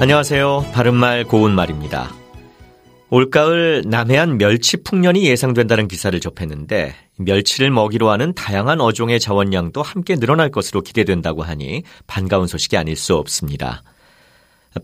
안녕하세요. 0.00 0.70
바른말 0.72 1.24
고운말입니다. 1.24 2.10
올가을 3.10 3.82
남해안 3.86 4.38
멸치 4.38 4.78
풍년이 4.78 5.26
예상된다는 5.26 5.88
기사를 5.88 6.18
접했는데 6.18 6.94
멸치를 7.18 7.70
먹이로 7.70 8.08
하는 8.08 8.32
다양한 8.32 8.80
어종의 8.80 9.20
자원량도 9.20 9.82
함께 9.82 10.16
늘어날 10.16 10.50
것으로 10.50 10.80
기대된다고 10.80 11.42
하니 11.42 11.82
반가운 12.06 12.46
소식이 12.46 12.78
아닐 12.78 12.96
수 12.96 13.14
없습니다. 13.14 13.82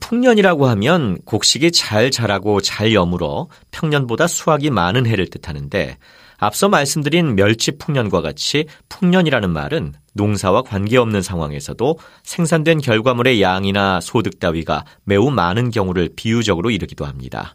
풍년이라고 0.00 0.66
하면 0.66 1.16
곡식이 1.24 1.72
잘 1.72 2.10
자라고 2.10 2.60
잘 2.60 2.92
여물어 2.92 3.48
평년보다 3.70 4.26
수확이 4.26 4.68
많은 4.68 5.06
해를 5.06 5.30
뜻하는데 5.30 5.96
앞서 6.36 6.68
말씀드린 6.68 7.36
멸치 7.36 7.78
풍년과 7.78 8.20
같이 8.20 8.66
풍년이라는 8.90 9.48
말은 9.48 9.94
농사와 10.16 10.62
관계없는 10.62 11.22
상황에서도 11.22 11.98
생산된 12.22 12.80
결과물의 12.80 13.40
양이나 13.40 14.00
소득 14.00 14.40
따위가 14.40 14.84
매우 15.04 15.30
많은 15.30 15.70
경우를 15.70 16.10
비유적으로 16.16 16.70
이르기도 16.70 17.04
합니다. 17.04 17.54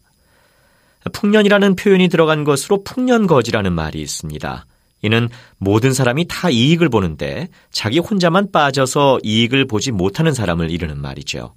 풍년이라는 1.13 1.75
표현이 1.75 2.09
들어간 2.09 2.43
것으로 2.43 2.84
풍년거지라는 2.84 3.73
말이 3.73 4.01
있습니다. 4.01 4.65
이는 5.01 5.29
모든 5.57 5.93
사람이 5.93 6.25
다 6.27 6.49
이익을 6.49 6.89
보는데 6.89 7.49
자기 7.71 7.99
혼자만 7.99 8.51
빠져서 8.51 9.20
이익을 9.23 9.65
보지 9.65 9.91
못하는 9.91 10.34
사람을 10.34 10.70
이르는 10.70 11.01
말이죠. 11.01 11.55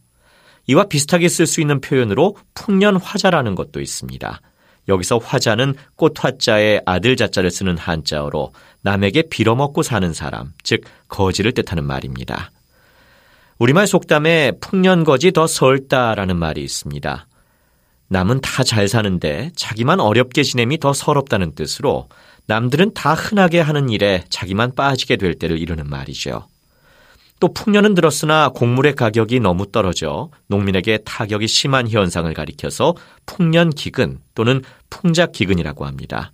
이와 0.67 0.85
비슷하게 0.85 1.29
쓸 1.29 1.47
수 1.47 1.61
있는 1.61 1.81
표현으로 1.81 2.37
풍년화자라는 2.55 3.55
것도 3.55 3.81
있습니다. 3.81 4.41
여기서 4.89 5.19
화자는 5.19 5.75
꽃화자에 5.97 6.83
아들 6.87 7.17
자자를 7.17 7.51
쓰는 7.51 7.79
한자어로 7.79 8.53
남에게 8.83 9.23
빌어먹고 9.31 9.83
사는 9.83 10.13
사람, 10.13 10.53
즉 10.63 10.83
거지를 11.09 11.53
뜻하는 11.53 11.85
말입니다. 11.85 12.51
우리말 13.59 13.87
속담에 13.87 14.53
풍년거지 14.61 15.33
더 15.33 15.47
설다라는 15.47 16.37
말이 16.37 16.63
있습니다. 16.63 17.27
남은 18.09 18.41
다 18.41 18.63
잘 18.63 18.89
사는데 18.89 19.51
자기만 19.57 20.01
어렵게 20.01 20.43
지냄이 20.43 20.79
더 20.79 20.93
서럽다는 20.93 21.55
뜻으로 21.55 22.09
남들은 22.47 22.93
다 22.95 23.15
흔하게 23.15 23.61
하는 23.61 23.89
일에 23.89 24.25
자기만 24.29 24.75
빠지게 24.75 25.17
될 25.17 25.35
때를 25.35 25.59
이르는 25.59 25.89
말이죠. 25.89 26.47
또 27.45 27.53
풍년은 27.53 27.93
들었으나 27.93 28.49
곡물의 28.49 28.95
가격이 28.95 29.39
너무 29.39 29.71
떨어져 29.71 30.31
농민에게 30.47 31.01
타격이 31.05 31.47
심한 31.47 31.87
현상을 31.87 32.33
가리켜서 32.33 32.95
풍년 33.27 33.69
기근 33.69 34.19
또는 34.35 34.63
풍작 34.89 35.33
기근이라고 35.33 35.85
합니다. 35.85 36.33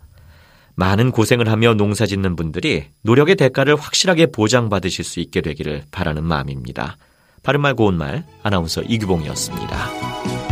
많은 0.77 1.11
고생을 1.11 1.49
하며 1.49 1.75
농사 1.75 2.07
짓는 2.07 2.37
분들이 2.37 2.85
노력의 3.03 3.35
대가를 3.35 3.75
확실하게 3.75 4.27
보장받으실 4.27 5.05
수 5.05 5.19
있게 5.19 5.41
되기를 5.41 5.83
바라는 5.91 6.23
마음입니다. 6.23 6.97
바른말 7.43 7.75
고운말 7.75 8.23
아나운서 8.45 8.81
이규봉이었습니다. 8.83 10.50